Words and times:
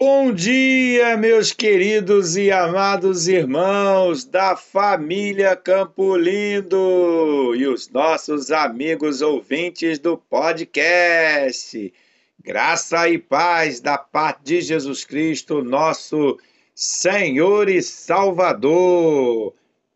Bom 0.00 0.32
dia, 0.32 1.16
meus 1.16 1.52
queridos 1.52 2.36
e 2.36 2.52
amados 2.52 3.26
irmãos 3.26 4.24
da 4.24 4.54
família 4.54 5.56
Campo 5.56 6.16
Lindo 6.16 7.52
e 7.56 7.66
os 7.66 7.88
nossos 7.88 8.52
amigos 8.52 9.22
ouvintes 9.22 9.98
do 9.98 10.16
podcast. 10.16 11.92
Graça 12.40 13.08
e 13.08 13.18
paz 13.18 13.80
da 13.80 13.98
parte 13.98 14.44
de 14.44 14.60
Jesus 14.60 15.04
Cristo, 15.04 15.64
nosso 15.64 16.38
Senhor 16.76 17.68
e 17.68 17.82
Salvador. 17.82 19.52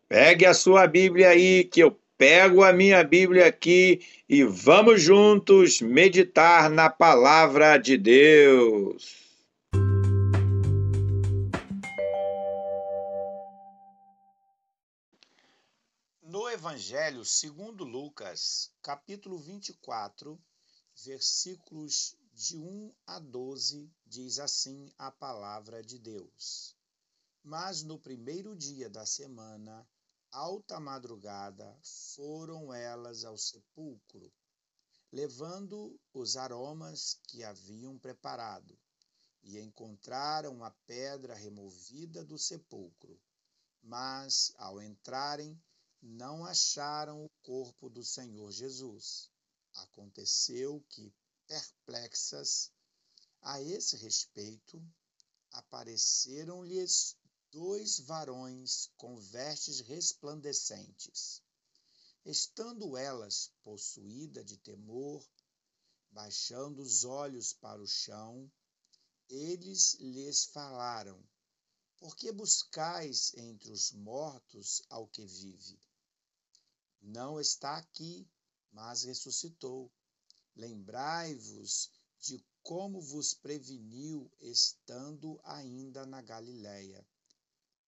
Pegue 0.09 0.45
a 0.45 0.53
sua 0.53 0.85
Bíblia 0.85 1.29
aí, 1.29 1.63
que 1.63 1.81
eu 1.81 1.97
pego 2.17 2.61
a 2.61 2.73
minha 2.73 3.05
Bíblia 3.05 3.47
aqui 3.47 4.01
e 4.27 4.43
vamos 4.43 5.01
juntos 5.01 5.79
meditar 5.79 6.69
na 6.69 6.89
palavra 6.89 7.77
de 7.77 7.97
Deus. 7.97 9.22
Evangelho 16.63 17.25
segundo 17.25 17.83
Lucas, 17.83 18.71
capítulo 18.81 19.37
24, 19.37 20.41
versículos 21.03 22.15
de 22.31 22.57
1 22.57 22.95
a 23.05 23.19
12, 23.19 23.91
diz 24.05 24.39
assim 24.39 24.89
a 24.97 25.11
palavra 25.11 25.83
de 25.83 25.99
Deus. 25.99 26.73
Mas 27.43 27.83
no 27.83 27.99
primeiro 27.99 28.55
dia 28.55 28.89
da 28.89 29.05
semana, 29.05 29.85
alta 30.31 30.79
madrugada, 30.79 31.77
foram 32.15 32.73
elas 32.73 33.25
ao 33.25 33.37
sepulcro, 33.37 34.31
levando 35.11 35.99
os 36.13 36.37
aromas 36.37 37.19
que 37.27 37.43
haviam 37.43 37.99
preparado, 37.99 38.79
e 39.43 39.59
encontraram 39.59 40.63
a 40.63 40.71
pedra 40.87 41.35
removida 41.35 42.23
do 42.23 42.37
sepulcro. 42.37 43.19
Mas, 43.81 44.53
ao 44.55 44.81
entrarem, 44.81 45.61
não 46.05 46.43
acharam 46.43 47.23
o 47.23 47.29
corpo 47.41 47.89
do 47.89 48.03
Senhor 48.03 48.51
Jesus. 48.51 49.31
Aconteceu 49.73 50.83
que, 50.89 51.15
perplexas 51.47 52.69
a 53.41 53.61
esse 53.61 53.95
respeito, 53.95 54.85
apareceram-lhes 55.51 57.15
dois 57.51 57.99
varões 57.99 58.89
com 58.97 59.17
vestes 59.17 59.79
resplandecentes. 59.79 61.41
Estando 62.25 62.97
elas 62.97 63.49
possuídas 63.63 64.45
de 64.45 64.57
temor, 64.57 65.25
baixando 66.11 66.81
os 66.81 67.05
olhos 67.05 67.53
para 67.53 67.81
o 67.81 67.87
chão, 67.87 68.51
eles 69.29 69.93
lhes 70.01 70.43
falaram: 70.45 71.17
Por 71.97 72.13
que 72.17 72.29
buscais 72.33 73.33
entre 73.35 73.71
os 73.71 73.93
mortos 73.93 74.83
ao 74.89 75.07
que 75.07 75.25
vive? 75.25 75.79
Não 77.03 77.39
está 77.39 77.77
aqui, 77.77 78.25
mas 78.71 79.03
ressuscitou. 79.03 79.91
Lembrai-vos 80.55 81.91
de 82.19 82.41
como 82.61 83.01
vos 83.01 83.33
preveniu 83.33 84.31
estando 84.39 85.37
ainda 85.43 86.05
na 86.05 86.21
Galiléia, 86.21 87.05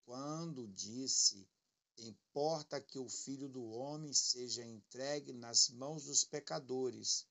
quando 0.04 0.66
disse: 0.66 1.48
Importa 1.96 2.80
que 2.80 2.98
o 2.98 3.08
filho 3.08 3.48
do 3.48 3.64
homem 3.66 4.12
seja 4.12 4.64
entregue 4.64 5.32
nas 5.32 5.68
mãos 5.68 6.06
dos 6.06 6.24
pecadores 6.24 7.24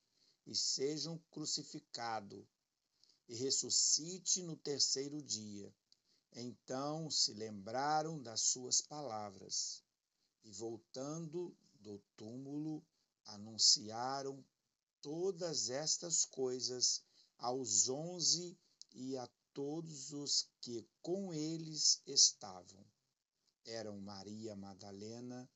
e 0.48 0.56
seja 0.56 1.20
crucificado, 1.32 2.48
e 3.28 3.36
ressuscite 3.36 4.42
no 4.42 4.56
terceiro 4.56 5.22
dia. 5.22 5.74
Então 6.32 7.10
se 7.12 7.34
lembraram 7.34 8.22
das 8.22 8.42
suas 8.42 8.82
palavras, 8.82 9.84
e 10.46 10.52
voltando 10.52 11.56
do 11.84 12.02
túmulo 12.16 12.82
anunciaram 13.26 14.44
todas 15.02 15.70
estas 15.70 16.24
coisas 16.26 17.04
aos 17.38 17.90
onze 17.90 18.58
e 18.94 19.18
a 19.18 19.30
todos 19.54 20.14
os 20.14 20.50
que 20.62 20.88
com 21.02 21.34
eles 21.34 22.02
estavam. 22.08 22.86
Eram 23.66 24.00
Maria 24.00 24.56
Madalena, 24.56 25.50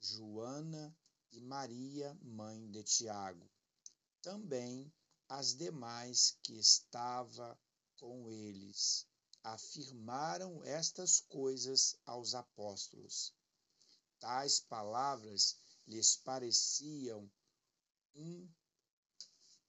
Joana 0.00 0.94
e 1.30 1.40
Maria, 1.40 2.18
mãe 2.20 2.68
de 2.70 2.82
Tiago. 2.82 3.48
Também 4.20 4.92
as 5.28 5.54
demais 5.54 6.36
que 6.42 6.58
estava 6.58 7.58
com 7.96 8.28
eles 8.28 9.06
afirmaram 9.42 10.62
estas 10.64 11.20
coisas 11.20 11.96
aos 12.04 12.34
apóstolos. 12.34 13.32
Tais 14.20 14.60
palavras 14.60 15.58
lhes 15.86 16.14
pareciam 16.14 17.30
um 18.14 18.46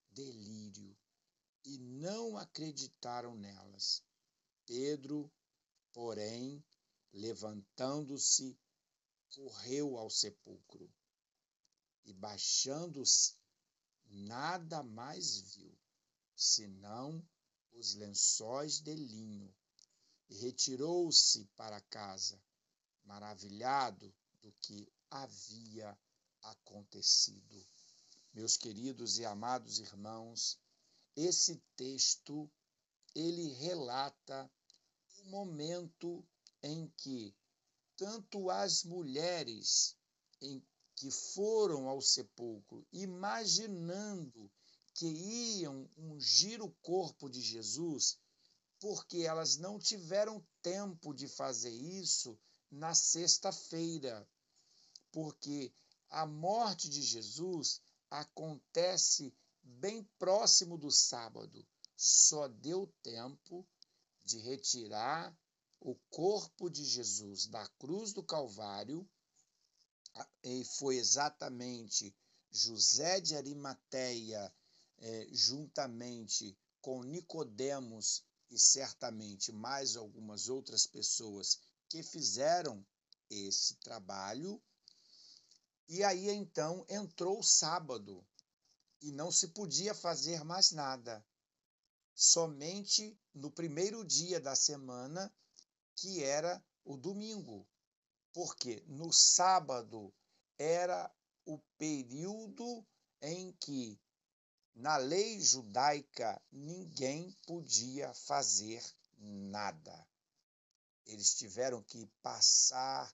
delírio 0.10 0.96
e 1.64 1.78
não 1.78 2.38
acreditaram 2.38 3.34
nelas. 3.36 4.04
Pedro, 4.66 5.32
porém, 5.94 6.62
levantando-se, 7.14 8.60
correu 9.30 9.98
ao 9.98 10.10
sepulcro 10.10 10.94
e, 12.04 12.14
baixando-se, 12.14 13.36
nada 14.06 14.84
mais 14.84 15.40
viu, 15.56 15.74
senão 16.36 17.26
os 17.72 17.94
lençóis 17.94 18.82
de 18.82 18.94
linho, 18.94 19.56
e 20.30 20.36
retirou-se 20.36 21.46
para 21.56 21.80
casa, 21.82 22.42
maravilhado 23.04 24.14
do 24.42 24.52
que 24.62 24.92
havia 25.10 25.98
acontecido. 26.42 27.66
Meus 28.34 28.58
queridos 28.58 29.20
e 29.20 29.26
amados 29.26 29.80
irmãos, 29.80 30.60
esse 31.16 31.62
texto 31.76 32.50
ele 33.14 33.50
relata 33.54 34.50
o 35.20 35.26
momento 35.26 36.26
em 36.64 36.88
que 36.98 37.36
tanto 37.98 38.50
as 38.50 38.84
mulheres 38.84 39.96
em 40.42 40.64
que 40.96 41.12
foram 41.12 41.88
ao 41.88 42.02
sepulcro, 42.02 42.86
imaginando 42.92 44.52
que 44.94 45.08
iam 45.08 45.90
ungir 45.98 46.62
o 46.62 46.72
corpo 46.82 47.30
de 47.30 47.42
Jesus, 47.42 48.18
porque 48.80 49.20
elas 49.20 49.58
não 49.58 49.78
tiveram 49.78 50.46
tempo 50.62 51.14
de 51.14 51.28
fazer 51.28 51.72
isso 51.72 52.40
na 52.72 52.96
sexta-feira, 52.96 54.26
porque 55.12 55.74
a 56.10 56.26
morte 56.26 56.90
de 56.90 57.02
Jesus 57.02 57.82
acontece 58.10 59.34
bem 59.62 60.04
próximo 60.18 60.78
do 60.78 60.90
sábado. 60.90 61.66
Só 61.98 62.48
deu 62.48 62.88
tempo 63.04 63.68
de 64.24 64.40
retirar 64.40 65.38
o 65.80 65.96
corpo 66.10 66.70
de 66.70 66.86
Jesus 66.86 67.48
da 67.48 67.68
cruz 67.80 68.14
do 68.14 68.24
Calvário, 68.24 69.08
e 70.44 70.64
foi 70.66 70.98
exatamente 70.98 72.16
José 72.52 73.20
de 73.22 73.36
Arimateia, 73.36 74.54
eh, 74.98 75.28
juntamente 75.32 76.58
com 76.82 77.04
Nicodemos 77.04 78.24
e 78.50 78.60
certamente 78.60 79.52
mais 79.52 79.96
algumas 79.96 80.50
outras 80.50 80.86
pessoas 80.86 81.60
que 81.92 82.02
fizeram 82.02 82.86
esse 83.30 83.76
trabalho. 83.76 84.62
E 85.90 86.06
aí 86.06 86.30
então 86.30 86.86
entrou 86.88 87.40
o 87.40 87.44
sábado 87.44 88.26
e 89.02 89.12
não 89.12 89.30
se 89.30 89.50
podia 89.50 89.94
fazer 89.94 90.42
mais 90.46 90.72
nada. 90.72 91.22
Somente 92.16 93.20
no 93.34 93.52
primeiro 93.52 94.06
dia 94.06 94.40
da 94.40 94.56
semana, 94.56 95.34
que 95.98 96.24
era 96.24 96.64
o 96.86 96.96
domingo. 96.96 97.68
Porque 98.32 98.82
no 98.88 99.12
sábado 99.12 100.14
era 100.58 101.14
o 101.46 101.60
período 101.78 102.86
em 103.22 103.52
que, 103.60 104.00
na 104.74 104.96
lei 104.96 105.42
judaica, 105.42 106.42
ninguém 106.50 107.36
podia 107.46 108.14
fazer 108.14 108.82
nada. 109.18 110.08
Eles 111.12 111.36
tiveram 111.36 111.84
que 111.84 112.06
passar 112.24 113.14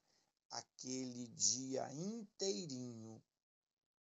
aquele 0.52 1.28
dia 1.30 1.92
inteirinho 1.92 3.22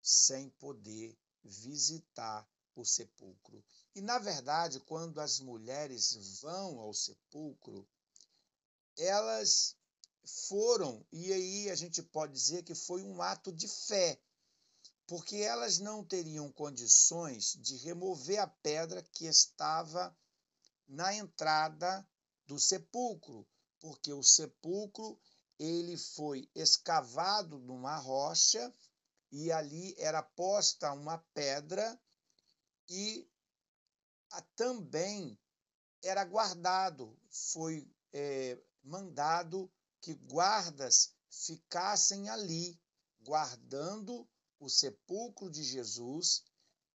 sem 0.01 0.49
poder 0.51 1.17
visitar 1.43 2.47
o 2.73 2.85
sepulcro. 2.85 3.61
E, 3.93 4.01
na 4.01 4.17
verdade, 4.17 4.79
quando 4.79 5.19
as 5.19 5.41
mulheres 5.41 6.39
vão 6.39 6.79
ao 6.79 6.93
sepulcro, 6.93 7.85
elas 8.97 9.75
foram, 10.47 11.05
e 11.11 11.33
aí 11.33 11.69
a 11.69 11.75
gente 11.75 12.01
pode 12.01 12.31
dizer 12.31 12.63
que 12.63 12.73
foi 12.73 13.03
um 13.03 13.21
ato 13.21 13.51
de 13.51 13.67
fé, 13.67 14.17
porque 15.05 15.35
elas 15.35 15.79
não 15.79 16.01
teriam 16.05 16.49
condições 16.49 17.57
de 17.59 17.75
remover 17.77 18.39
a 18.39 18.47
pedra 18.47 19.03
que 19.03 19.25
estava 19.25 20.15
na 20.87 21.13
entrada 21.13 22.07
do 22.45 22.57
sepulcro, 22.57 23.45
porque 23.81 24.13
o 24.13 24.24
sepulcro 24.24 25.19
ele 25.60 25.98
foi 25.98 26.50
escavado 26.56 27.60
numa 27.60 27.98
rocha 27.98 28.74
e 29.31 29.51
ali 29.51 29.94
era 29.98 30.24
posta 30.24 30.94
uma 30.94 31.18
pedra 31.33 32.00
e 32.88 33.30
também 34.56 35.38
era 36.04 36.24
guardado, 36.24 37.18
foi 37.30 37.89
é, 38.13 38.57
mandado 38.83 39.72
que 40.00 40.13
guardas 40.13 41.13
ficassem 41.30 42.30
ali, 42.30 42.80
guardando 43.22 44.28
o 44.60 44.69
sepulcro 44.69 45.50
de 45.50 45.63
Jesus, 45.63 46.44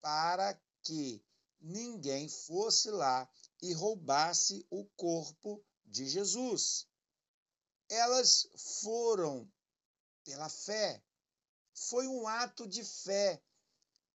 para 0.02 0.60
que 0.82 1.24
ninguém 1.60 2.28
fosse 2.30 2.90
lá 2.90 3.30
e 3.62 3.74
roubasse 3.74 4.66
o 4.70 4.86
corpo 4.96 5.64
de 5.86 6.08
Jesus. 6.08 6.88
Elas 7.90 8.48
foram 8.82 9.52
pela 10.24 10.50
fé. 10.50 11.04
Foi 11.74 12.08
um 12.08 12.28
ato 12.28 12.68
de 12.68 12.84
fé. 12.84 13.42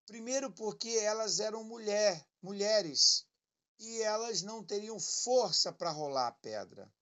Primeiro 0.06 0.50
porque 0.52 0.88
elas 0.88 1.38
eram 1.40 1.62
mulher, 1.62 2.26
mulheres 2.42 3.26
e 3.78 4.02
elas 4.02 4.42
não 4.42 4.62
teriam 4.62 5.00
força 5.00 5.72
para 5.72 5.90
rolar 5.90 6.28
a 6.28 6.32
pedra. 6.32 6.92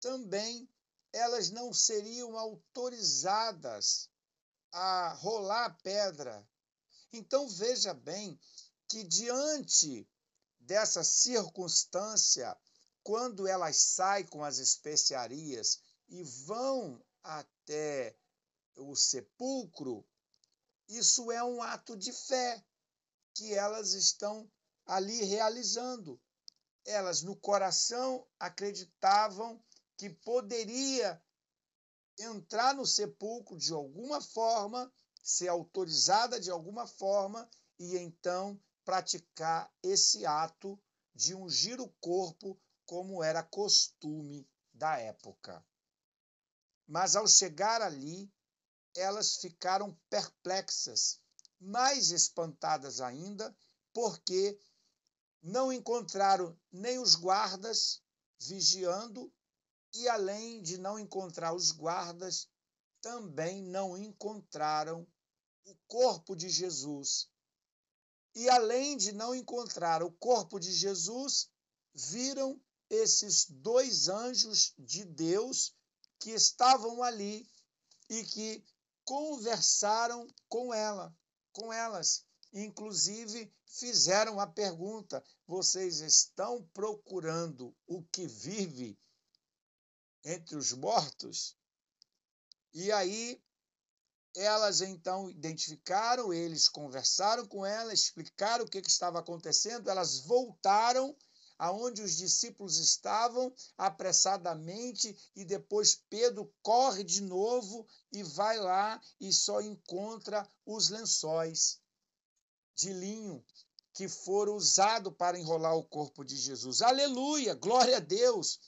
Também 0.00 0.68
elas 1.12 1.50
não 1.50 1.72
seriam 1.72 2.38
autorizadas 2.38 4.08
a 4.72 5.12
rolar 5.14 5.66
a 5.66 5.70
pedra. 5.70 6.48
Então 7.12 7.48
veja 7.48 7.92
bem 7.92 8.38
que 8.88 9.04
diante 9.04 10.08
dessa 10.58 11.04
circunstância, 11.04 12.56
quando 13.08 13.48
elas 13.48 13.78
saem 13.78 14.26
com 14.26 14.44
as 14.44 14.58
especiarias 14.58 15.80
e 16.10 16.22
vão 16.22 17.02
até 17.22 18.14
o 18.76 18.94
sepulcro, 18.94 20.06
isso 20.86 21.32
é 21.32 21.42
um 21.42 21.62
ato 21.62 21.96
de 21.96 22.12
fé 22.12 22.62
que 23.32 23.54
elas 23.54 23.94
estão 23.94 24.46
ali 24.84 25.24
realizando. 25.24 26.20
Elas 26.84 27.22
no 27.22 27.34
coração 27.34 28.26
acreditavam 28.38 29.58
que 29.96 30.10
poderia 30.10 31.18
entrar 32.18 32.74
no 32.74 32.84
sepulcro 32.84 33.56
de 33.56 33.72
alguma 33.72 34.20
forma, 34.20 34.92
ser 35.22 35.48
autorizada 35.48 36.38
de 36.38 36.50
alguma 36.50 36.86
forma 36.86 37.48
e 37.78 37.96
então 37.96 38.60
praticar 38.84 39.72
esse 39.82 40.26
ato 40.26 40.78
de 41.14 41.34
ungir 41.34 41.80
o 41.80 41.88
corpo 42.02 42.60
como 42.88 43.22
era 43.22 43.42
costume 43.42 44.48
da 44.72 44.96
época. 44.98 45.62
Mas 46.86 47.14
ao 47.14 47.28
chegar 47.28 47.82
ali, 47.82 48.32
elas 48.96 49.36
ficaram 49.36 49.94
perplexas, 50.08 51.20
mais 51.60 52.10
espantadas 52.10 53.02
ainda, 53.02 53.54
porque 53.92 54.58
não 55.42 55.70
encontraram 55.70 56.58
nem 56.72 56.98
os 56.98 57.14
guardas 57.14 58.02
vigiando, 58.40 59.30
e 59.92 60.08
além 60.08 60.62
de 60.62 60.78
não 60.78 60.98
encontrar 60.98 61.52
os 61.52 61.70
guardas, 61.70 62.48
também 63.02 63.62
não 63.62 63.98
encontraram 63.98 65.06
o 65.66 65.76
corpo 65.86 66.34
de 66.34 66.48
Jesus. 66.48 67.28
E 68.34 68.48
além 68.48 68.96
de 68.96 69.12
não 69.12 69.34
encontrar 69.34 70.02
o 70.02 70.10
corpo 70.10 70.58
de 70.58 70.72
Jesus, 70.72 71.50
viram 71.94 72.58
esses 72.90 73.46
dois 73.48 74.08
anjos 74.08 74.72
de 74.78 75.04
Deus 75.04 75.74
que 76.18 76.30
estavam 76.30 77.02
ali 77.02 77.48
e 78.08 78.24
que 78.24 78.64
conversaram 79.04 80.26
com 80.48 80.72
ela, 80.72 81.14
com 81.52 81.72
elas. 81.72 82.24
Inclusive 82.52 83.52
fizeram 83.66 84.40
a 84.40 84.46
pergunta: 84.46 85.22
vocês 85.46 86.00
estão 86.00 86.62
procurando 86.72 87.74
o 87.86 88.02
que 88.04 88.26
vive 88.26 88.98
entre 90.24 90.56
os 90.56 90.72
mortos? 90.72 91.56
E 92.72 92.90
aí 92.92 93.42
elas 94.36 94.80
então 94.80 95.30
identificaram, 95.30 96.32
eles 96.32 96.68
conversaram 96.68 97.46
com 97.46 97.64
ela, 97.64 97.92
explicaram 97.92 98.64
o 98.64 98.68
que, 98.68 98.80
que 98.80 98.90
estava 98.90 99.18
acontecendo, 99.18 99.90
elas 99.90 100.20
voltaram 100.20 101.16
aonde 101.58 102.02
os 102.02 102.16
discípulos 102.16 102.78
estavam 102.78 103.52
apressadamente 103.76 105.16
e 105.34 105.44
depois 105.44 106.00
Pedro 106.08 106.52
corre 106.62 107.02
de 107.02 107.20
novo 107.22 107.86
e 108.12 108.22
vai 108.22 108.58
lá 108.58 109.00
e 109.20 109.32
só 109.32 109.60
encontra 109.60 110.48
os 110.64 110.88
lençóis 110.88 111.80
de 112.76 112.92
linho 112.92 113.44
que 113.92 114.08
foram 114.08 114.54
usados 114.54 115.12
para 115.18 115.36
enrolar 115.36 115.76
o 115.76 115.82
corpo 115.82 116.24
de 116.24 116.36
Jesus. 116.36 116.80
Aleluia! 116.80 117.54
Glória 117.54 117.96
a 117.96 118.00
Deus! 118.00 118.60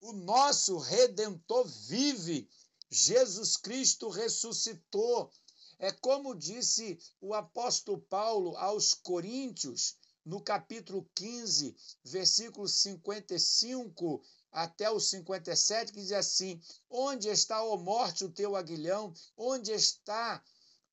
O 0.00 0.12
nosso 0.12 0.76
redentor 0.78 1.64
vive. 1.86 2.50
Jesus 2.90 3.56
Cristo 3.56 4.08
ressuscitou. 4.08 5.30
É 5.78 5.92
como 5.92 6.34
disse 6.34 6.98
o 7.20 7.34
apóstolo 7.34 8.00
Paulo 8.00 8.56
aos 8.56 8.94
Coríntios, 8.94 9.96
no 10.24 10.40
capítulo 10.40 11.08
15, 11.14 11.76
versículos 12.02 12.74
55 12.78 14.22
até 14.50 14.88
o 14.88 15.00
57, 15.00 15.92
que 15.92 16.00
diz 16.00 16.12
assim: 16.12 16.60
Onde 16.88 17.28
está, 17.28 17.62
ó 17.62 17.76
morte, 17.76 18.24
o 18.24 18.30
teu 18.30 18.56
aguilhão? 18.56 19.12
Onde 19.36 19.72
está, 19.72 20.42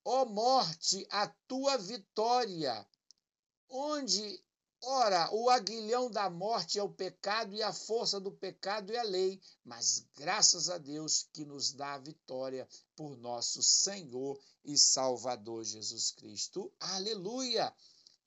ó 0.04 0.26
morte, 0.26 1.08
a 1.12 1.28
tua 1.48 1.78
vitória? 1.78 2.86
Onde, 3.70 4.44
ora, 4.82 5.34
o 5.34 5.50
aguilhão 5.50 6.10
da 6.10 6.30
morte 6.30 6.80
é 6.80 6.84
o 6.84 6.90
pecado 6.90 7.54
e 7.54 7.62
a 7.62 7.72
força 7.72 8.20
do 8.20 8.32
pecado 8.32 8.92
é 8.92 8.98
a 8.98 9.04
lei, 9.04 9.40
mas 9.64 10.08
graças 10.18 10.70
a 10.70 10.78
Deus 10.78 11.30
que 11.32 11.46
nos 11.46 11.72
dá 11.72 11.94
a 11.94 12.00
vitória 12.00 12.68
por 12.96 13.16
nosso 13.16 13.62
Senhor 13.62 14.38
e 14.66 14.78
Salvador 14.78 15.64
Jesus 15.64 16.12
Cristo. 16.12 16.74
Aleluia! 16.80 17.74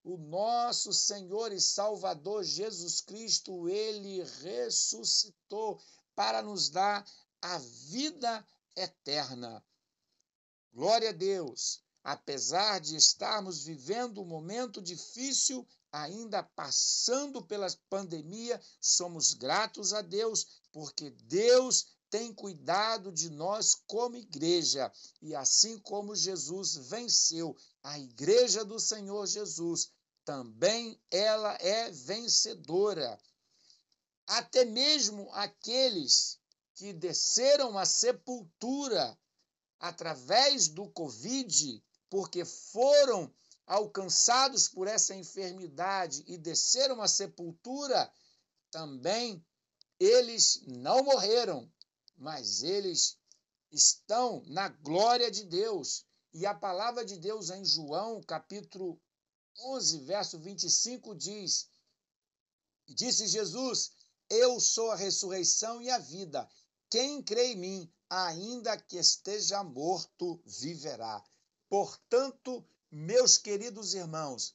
O 0.05 0.19
nosso 0.19 0.93
Senhor 0.93 1.51
e 1.51 1.61
Salvador 1.61 2.45
Jesus 2.45 3.01
Cristo, 3.01 3.69
ele 3.69 4.23
ressuscitou 4.43 5.81
para 6.15 6.43
nos 6.43 6.69
dar 6.69 7.05
a 7.41 7.59
vida 7.59 8.47
eterna. 8.77 9.65
Glória 10.73 11.09
a 11.09 11.13
Deus! 11.13 11.83
Apesar 12.03 12.81
de 12.81 12.97
estarmos 12.97 13.65
vivendo 13.65 14.21
um 14.21 14.27
momento 14.27 14.83
difícil, 14.83 15.67
ainda 15.91 16.43
passando 16.43 17.43
pela 17.43 17.67
pandemia, 17.89 18.61
somos 18.79 19.33
gratos 19.33 19.95
a 19.95 20.03
Deus, 20.03 20.61
porque 20.71 21.09
Deus 21.11 21.87
tem 22.11 22.33
cuidado 22.33 23.11
de 23.11 23.31
nós 23.31 23.75
como 23.87 24.17
igreja. 24.17 24.93
E 25.23 25.35
assim 25.35 25.79
como 25.79 26.15
Jesus 26.15 26.77
venceu 26.77 27.57
a 27.83 27.99
igreja 27.99 28.65
do 28.65 28.79
Senhor 28.79 29.27
Jesus, 29.27 29.91
também 30.25 31.01
ela 31.11 31.55
é 31.61 31.91
vencedora. 31.91 33.19
Até 34.27 34.65
mesmo 34.65 35.31
aqueles 35.33 36.41
que 36.75 36.93
desceram 36.93 37.79
à 37.79 37.85
sepultura 37.85 39.19
através 39.79 40.69
do 40.69 40.89
Covid, 40.91 41.83
porque 42.09 42.45
foram 42.45 43.33
alcançados 43.67 44.69
por 44.69 44.89
essa 44.89 45.15
enfermidade 45.15 46.25
e 46.27 46.37
desceram 46.37 47.01
à 47.03 47.09
sepultura, 47.09 48.11
também 48.71 49.45
eles 50.01 50.63
não 50.67 51.03
morreram, 51.05 51.71
mas 52.17 52.63
eles 52.63 53.19
estão 53.71 54.43
na 54.47 54.69
glória 54.69 55.31
de 55.31 55.45
Deus. 55.45 56.05
E 56.33 56.47
a 56.47 56.55
palavra 56.55 57.05
de 57.05 57.19
Deus 57.19 57.51
em 57.51 57.65
João, 57.65 58.23
capítulo 58.23 59.01
11, 59.61 60.01
verso 60.01 60.39
25 60.39 61.15
diz: 61.15 61.69
Disse 62.89 63.27
Jesus: 63.27 63.93
Eu 64.29 64.61
sou 64.61 64.91
a 64.91 64.97
ressurreição 64.97 65.81
e 65.81 65.91
a 65.91 65.99
vida. 65.99 66.49
Quem 66.91 67.23
crê 67.23 67.53
em 67.53 67.57
mim, 67.57 67.93
ainda 68.09 68.77
que 68.77 68.97
esteja 68.97 69.63
morto, 69.65 70.41
viverá. 70.45 71.25
Portanto, 71.69 72.65
meus 72.91 73.39
queridos 73.39 73.95
irmãos, 73.95 74.55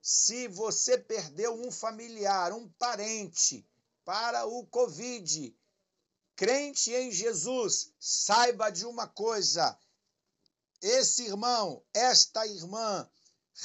se 0.00 0.48
você 0.48 0.96
perdeu 0.96 1.54
um 1.54 1.70
familiar, 1.70 2.52
um 2.52 2.68
parente 2.70 3.68
para 4.04 4.46
o 4.46 4.64
Covid, 4.66 5.56
crente 6.36 6.92
em 6.92 7.10
Jesus, 7.10 7.92
saiba 7.98 8.70
de 8.70 8.86
uma 8.86 9.06
coisa: 9.06 9.78
esse 10.80 11.24
irmão, 11.24 11.82
esta 11.92 12.46
irmã, 12.46 13.08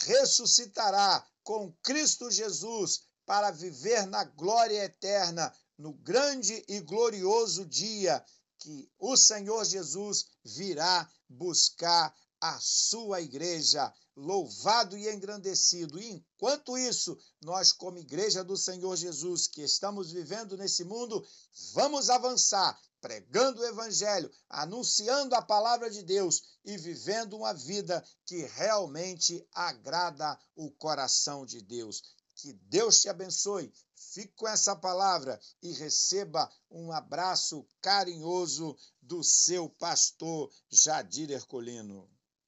ressuscitará 0.06 1.26
com 1.44 1.72
Cristo 1.84 2.30
Jesus 2.30 3.04
para 3.26 3.52
viver 3.52 4.06
na 4.08 4.24
glória 4.24 4.84
eterna, 4.84 5.54
no 5.78 5.94
grande 5.94 6.64
e 6.68 6.80
glorioso 6.80 7.66
dia 7.66 8.24
que 8.60 8.92
o 9.00 9.18
Senhor 9.18 9.66
Jesus 9.66 10.28
virá 10.44 11.10
buscar 11.28 12.16
a 12.40 12.60
sua 12.60 13.22
igreja, 13.22 13.94
louvado 14.16 14.98
e 14.98 15.10
engrandecido. 15.10 16.00
E 16.00 16.12
enquanto 16.12 16.78
isso, 16.78 17.18
nós, 17.42 17.72
como 17.72 17.98
igreja 17.98 18.44
do 18.44 18.58
Senhor 18.58 18.96
Jesus, 18.96 19.48
que 19.48 19.62
estamos 19.62 20.12
vivendo 20.12 20.58
nesse 20.58 20.84
mundo, 20.84 21.26
vamos 21.74 22.10
avançar, 22.10 22.80
pregando 23.02 23.62
o 23.62 23.66
evangelho, 23.66 24.32
anunciando 24.48 25.36
a 25.36 25.42
palavra 25.42 25.90
de 25.90 26.04
Deus 26.04 26.44
e 26.64 26.78
vivendo 26.78 27.36
uma 27.36 27.54
vida 27.54 28.06
que 28.26 28.44
realmente 28.44 29.46
agrada 29.52 30.40
o 30.56 30.70
coração 30.72 31.46
de 31.46 31.62
Deus. 31.62 32.04
Que 32.36 32.54
Deus 32.54 33.02
te 33.02 33.10
abençoe. 33.10 33.74
Fique 33.96 34.34
com 34.36 34.48
essa 34.48 34.76
palavra 34.76 35.40
e 35.62 35.72
receba 35.74 36.52
um 36.70 36.92
abraço 36.92 37.66
carinhoso 37.82 38.78
do 39.02 39.24
seu 39.24 39.70
pastor 39.70 40.52
Jadir 40.70 41.32
Ercolino. 41.32 42.11